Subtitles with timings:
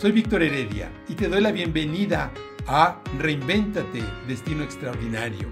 [0.00, 2.32] Soy Víctor Heredia y te doy la bienvenida
[2.66, 5.46] a Reinvéntate, Destino Extraordinario.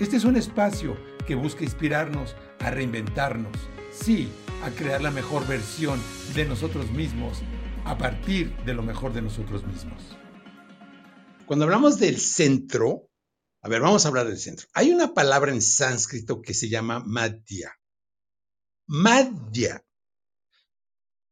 [0.00, 0.96] Este es un espacio
[1.26, 3.54] que busca inspirarnos a reinventarnos,
[3.92, 4.30] sí,
[4.62, 6.00] a crear la mejor versión
[6.34, 7.42] de nosotros mismos
[7.84, 10.16] a partir de lo mejor de nosotros mismos.
[11.44, 13.10] Cuando hablamos del centro,
[13.60, 14.68] a ver, vamos a hablar del centro.
[14.72, 17.78] Hay una palabra en sánscrito que se llama Madhya.
[18.86, 19.84] Madhya.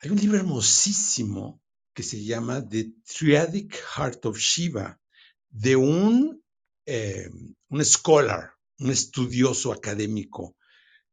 [0.00, 1.60] Hay un libro hermosísimo
[1.96, 5.00] que se llama The Triadic Heart of Shiva,
[5.48, 6.44] de un,
[6.84, 7.30] eh,
[7.70, 8.50] un scholar,
[8.80, 10.56] un estudioso académico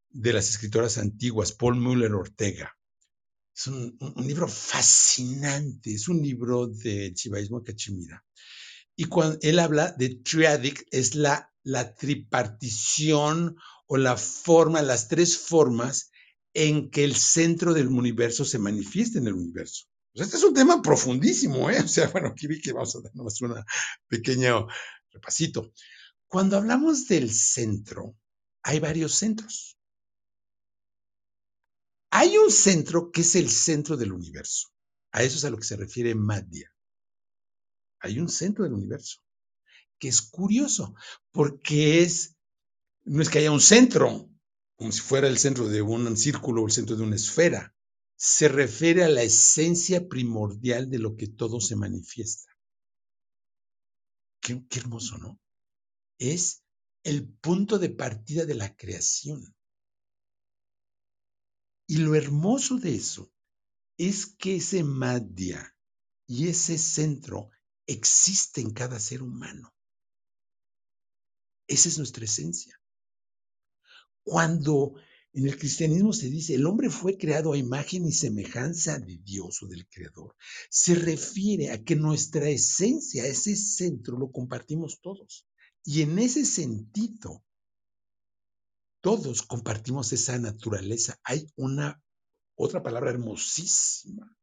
[0.09, 2.77] de las escritoras antiguas, Paul Müller Ortega.
[3.55, 8.21] Es un, libro fascinante, es un libro del chivaísmo cachemira.
[8.97, 13.55] Y cuando él habla de triadic, es la, la tripartición
[13.87, 16.11] o la forma, las tres formas
[16.53, 19.85] en que el centro del universo se manifiesta en el universo.
[20.13, 21.81] Pues, este es un tema profundísimo, ¿eh?
[21.81, 23.55] O sea, bueno, aquí vi que vamos a darnos un
[24.07, 24.67] pequeño
[25.11, 25.73] repasito.
[26.27, 28.15] Cuando hablamos del centro,
[28.61, 29.77] hay varios centros.
[32.11, 34.69] Hay un centro que es el centro del universo.
[35.11, 36.71] A eso es a lo que se refiere Madhya.
[37.99, 39.21] Hay un centro del universo,
[39.97, 40.93] que es curioso,
[41.31, 42.35] porque es,
[43.05, 44.29] no es que haya un centro,
[44.75, 47.72] como si fuera el centro de un círculo o el centro de una esfera
[48.25, 52.53] se refiere a la esencia primordial de lo que todo se manifiesta.
[54.39, 55.41] Qué, hermoso, ¿no?
[56.17, 56.63] Es
[57.03, 59.53] el punto de partida de la creación.
[61.85, 63.29] Y lo hermoso de eso
[63.97, 65.75] es que ese madhya
[66.25, 67.49] y ese centro
[67.87, 69.75] existe en cada ser humano.
[71.67, 72.81] Esa es nuestra esencia.
[74.23, 74.95] Cuando
[75.33, 79.63] en el cristianismo se dice, el hombre fue creado a imagen y semejanza de Dios
[79.63, 80.35] o del Creador.
[80.69, 85.47] Se refiere a que nuestra esencia, ese centro, lo compartimos todos.
[85.83, 87.43] Y en ese sentido,
[89.01, 91.19] todos compartimos esa naturaleza.
[91.23, 91.99] Hay una
[92.55, 94.37] otra palabra hermosísima,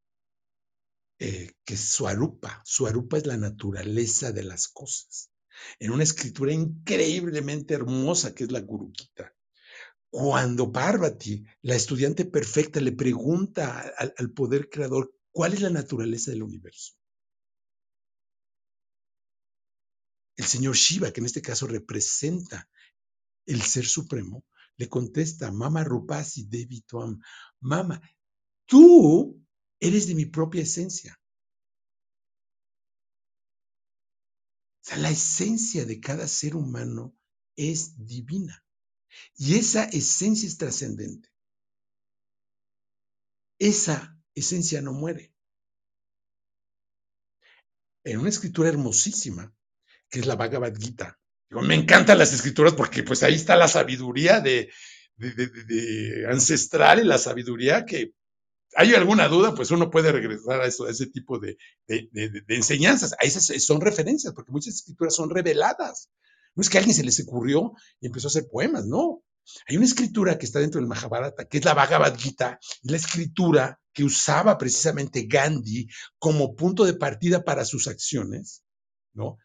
[1.19, 2.61] eh, que es suarupa.
[2.65, 5.31] Suarupa es la naturaleza de las cosas.
[5.79, 9.33] En una escritura increíblemente hermosa que es la Gurukita
[10.11, 16.43] cuando Parvati, la estudiante perfecta, le pregunta al, poder creador cuál es la naturaleza del
[16.43, 16.95] universo.
[20.35, 22.69] El señor Shiva, que en este caso representa
[23.45, 24.43] el ser supremo,
[24.75, 27.21] le contesta, Mama Rupasi Devi Tuam,
[27.61, 28.01] Mama,
[28.65, 29.41] tú
[29.79, 31.17] eres de mi propia esencia.
[34.81, 37.15] O sea, la esencia de cada ser humano
[37.55, 38.61] es divina.
[39.35, 41.29] Y esa esencia es trascendente.
[43.59, 45.33] Esa esencia no muere.
[48.03, 49.53] En una escritura hermosísima,
[50.09, 51.19] que es la Bhagavad Gita.
[51.49, 54.71] me encantan las escrituras porque pues ahí está la sabiduría de,
[56.27, 58.13] ancestral y la sabiduría que
[58.75, 61.57] hay alguna duda, pues uno puede regresar a, eso, a ese tipo de,
[62.47, 63.13] enseñanzas.
[63.13, 66.09] A son referencias, porque muchas escrituras son reveladas.
[66.55, 69.23] No es que a alguien se les ocurrió y empezó a hacer poemas, no.
[69.67, 73.79] Hay una escritura que está dentro del Mahabharata, que es la Bhagavad Gita, la escritura
[73.93, 78.63] que usaba precisamente Gandhi como punto de partida para sus acciones,
[79.13, 79.37] ¿no?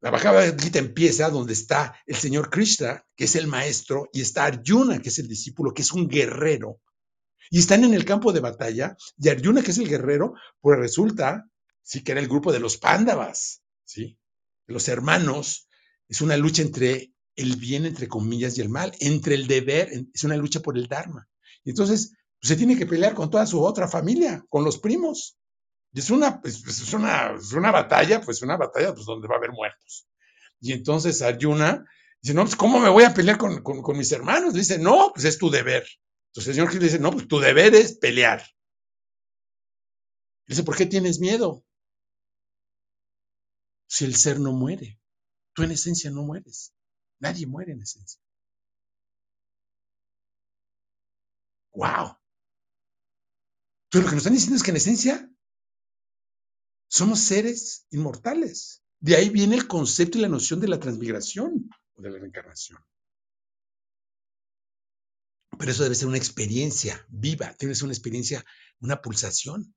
[0.00, 4.44] La Bhagavad Gita empieza donde está el señor Krishna, que es el maestro, y está
[4.44, 6.80] Arjuna, que es el discípulo, que es un guerrero.
[7.50, 11.44] Y están en el campo de batalla, y Arjuna, que es el guerrero, pues resulta,
[11.82, 14.16] sí, que era el grupo de los pándavas, ¿sí?
[14.68, 15.68] Los hermanos,
[16.08, 20.24] es una lucha entre el bien, entre comillas, y el mal, entre el deber, es
[20.24, 21.28] una lucha por el Dharma.
[21.64, 25.38] Y entonces pues, se tiene que pelear con toda su otra familia, con los primos.
[25.92, 29.28] Y es una, pues, pues, es una, es una batalla, pues una batalla pues, donde
[29.28, 30.06] va a haber muertos.
[30.60, 31.84] Y entonces Arjuna
[32.20, 34.54] dice, no, pues ¿cómo me voy a pelear con, con, mis hermanos?
[34.54, 35.86] Dice, no, pues es tu deber.
[36.30, 38.44] Entonces el señor le dice, no, pues tu deber es pelear.
[40.46, 41.64] dice, ¿por qué tienes miedo?
[43.88, 45.00] Si el ser no muere?
[45.54, 46.72] Tú en esencia no mueres.
[47.18, 48.20] Nadie muere en esencia.
[51.72, 52.16] ¡Wow!
[53.86, 55.30] Entonces lo que nos están diciendo es que en esencia
[56.88, 58.82] somos seres inmortales.
[59.00, 62.78] De ahí viene el concepto y la noción de la transmigración o de la reencarnación.
[65.58, 68.44] Pero eso debe ser una experiencia viva, ser una experiencia,
[68.80, 69.74] una pulsación.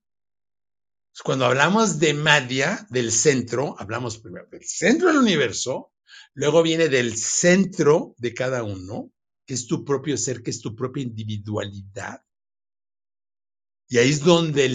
[1.23, 5.91] Cuando hablamos de Madhya, del centro, hablamos primero del centro del universo,
[6.33, 9.11] luego viene del centro de cada uno,
[9.45, 12.21] que es tu propio ser, que es tu propia individualidad.
[13.89, 14.65] Y ahí es donde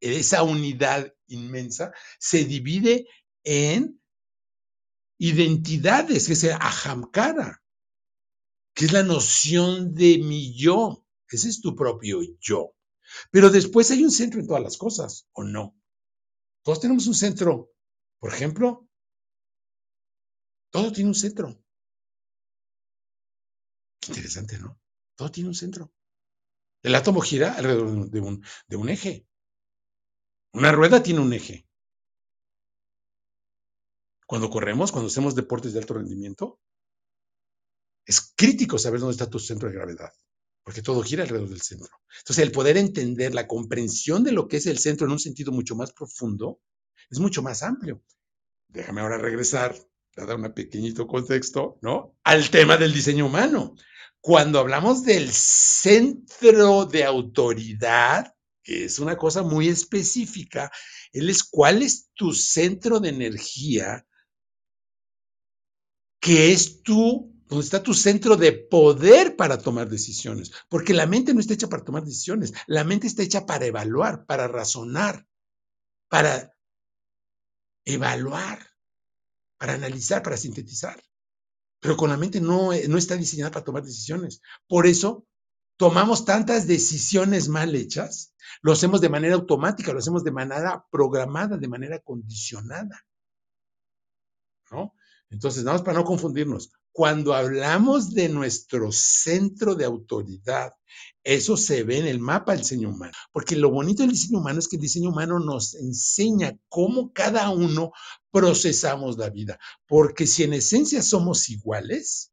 [0.00, 3.06] esa unidad inmensa se divide
[3.42, 3.98] en
[5.18, 7.62] identidades, que es el ahamkara,
[8.74, 11.06] que es la noción de mi yo.
[11.28, 12.74] Ese es tu propio yo.
[13.30, 15.76] Pero después hay un centro en todas las cosas, ¿o no?
[16.62, 17.72] Todos tenemos un centro.
[18.18, 18.88] Por ejemplo,
[20.70, 21.62] todo tiene un centro.
[24.00, 24.80] Qué interesante, ¿no?
[25.16, 25.92] Todo tiene un centro.
[26.82, 29.26] El átomo gira alrededor de un, de un eje.
[30.52, 31.66] Una rueda tiene un eje.
[34.26, 36.60] Cuando corremos, cuando hacemos deportes de alto rendimiento,
[38.06, 40.12] es crítico saber dónde está tu centro de gravedad,
[40.64, 41.90] porque todo gira alrededor del centro.
[42.18, 45.52] Entonces, el poder entender la comprensión de lo que es el centro en un sentido
[45.52, 46.60] mucho más profundo
[47.10, 48.02] es mucho más amplio.
[48.68, 49.74] Déjame ahora regresar,
[50.16, 52.16] a dar un pequeñito contexto, ¿no?
[52.24, 53.74] Al tema del diseño humano.
[54.20, 60.70] Cuando hablamos del centro de autoridad, que es una cosa muy específica,
[61.12, 64.06] él es cuál es tu centro de energía,
[66.20, 71.34] que es tu, donde está tu centro de poder para tomar decisiones, porque la mente
[71.34, 75.26] no está hecha para tomar decisiones, la mente está hecha para evaluar, para razonar,
[76.08, 76.54] para
[77.84, 78.58] evaluar,
[79.58, 81.02] para analizar, para sintetizar.
[81.78, 84.40] Pero con la mente no, no está diseñada para tomar decisiones.
[84.66, 85.26] Por eso
[85.76, 91.58] tomamos tantas decisiones mal hechas, lo hacemos de manera automática, lo hacemos de manera programada,
[91.58, 93.04] de manera condicionada.
[94.70, 94.94] ¿No?
[95.28, 100.72] Entonces, nada más para no confundirnos, cuando hablamos de nuestro centro de autoridad,
[101.24, 104.58] eso se ve en el mapa del diseño humano, porque lo bonito del diseño humano
[104.58, 107.92] es que el diseño humano nos enseña cómo cada uno
[108.30, 112.32] procesamos la vida, porque si en esencia somos iguales,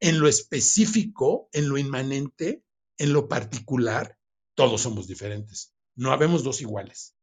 [0.00, 2.62] en lo específico, en lo inmanente,
[2.98, 4.18] en lo particular,
[4.54, 5.74] todos somos diferentes.
[5.94, 7.14] No habemos dos iguales.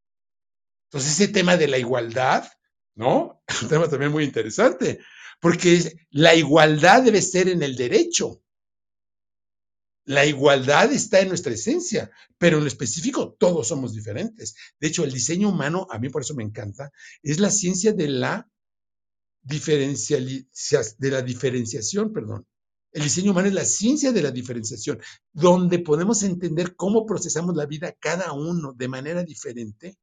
[0.90, 2.48] Entonces, ese tema de la igualdad,
[2.96, 3.44] ¿no?
[3.48, 5.00] Es un tema también muy interesante,
[5.44, 8.42] porque la igualdad debe ser en el derecho.
[10.06, 14.56] La igualdad está en nuestra esencia, pero en lo específico todos somos diferentes.
[14.80, 18.08] De hecho, el diseño humano, a mí por eso me encanta, es la ciencia de
[18.08, 18.50] la,
[19.42, 22.48] de la diferenciación, perdón.
[22.94, 25.02] El diseño humano es la ciencia de la diferenciación,
[25.34, 29.98] donde podemos entender cómo procesamos la vida cada uno de manera diferente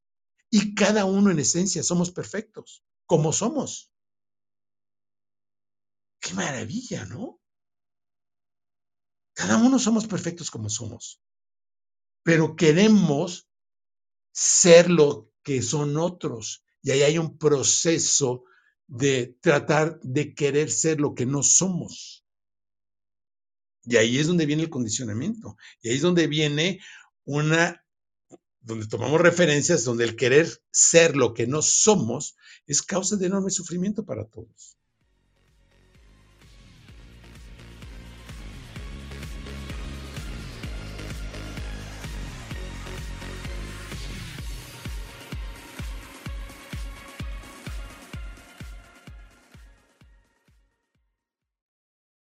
[0.50, 3.89] y cada uno en esencia somos perfectos, como somos.
[6.30, 7.40] Qué maravilla, ¿no?
[9.34, 11.20] Cada uno somos perfectos como somos,
[12.22, 13.48] pero queremos
[14.30, 16.62] ser lo que son otros.
[16.82, 18.44] Y ahí hay un proceso
[18.86, 22.24] de tratar de querer ser lo que no somos.
[23.82, 25.56] Y ahí es donde viene el condicionamiento.
[25.82, 26.80] Y ahí es donde viene
[27.24, 27.84] una,
[28.60, 32.36] donde tomamos referencias, donde el querer ser lo que no somos
[32.66, 34.76] es causa de enorme sufrimiento para todos.